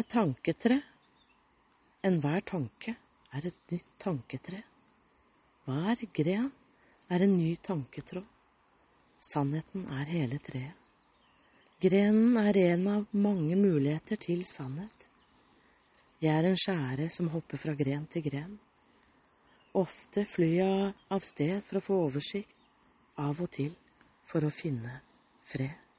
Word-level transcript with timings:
et 0.00 0.08
tanketre. 0.08 0.78
Enhver 2.06 2.40
tanke 2.48 2.94
er 3.36 3.46
et 3.50 3.72
nytt 3.72 3.88
tanketre. 4.00 4.62
Hver 5.66 6.00
gren 6.16 6.48
er 7.12 7.24
en 7.26 7.34
ny 7.36 7.50
tanketråd. 7.60 8.24
Sannheten 9.20 9.84
er 9.92 10.08
hele 10.08 10.38
treet. 10.40 10.76
Grenen 11.80 12.38
er 12.40 12.56
en 12.62 12.86
av 12.94 13.12
mange 13.12 13.56
muligheter 13.56 14.20
til 14.20 14.44
sannhet. 14.48 15.06
Jeg 16.20 16.32
er 16.36 16.48
en 16.48 16.58
skjære 16.60 17.08
som 17.12 17.30
hopper 17.32 17.60
fra 17.60 17.76
gren 17.76 18.06
til 18.12 18.24
gren. 18.24 18.56
Ofte 19.76 20.24
flyr 20.28 20.56
jeg 20.60 20.90
av 21.12 21.24
sted 21.24 21.60
for 21.68 21.80
å 21.80 21.84
få 21.84 22.00
oversikt, 22.08 22.56
av 23.20 23.40
og 23.40 23.52
til 23.52 23.72
for 24.28 24.44
å 24.44 24.52
finne 24.52 25.00
fred. 25.48 25.89